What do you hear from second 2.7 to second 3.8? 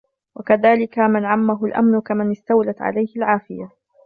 عَلَيْهِ الْعَافِيَةُ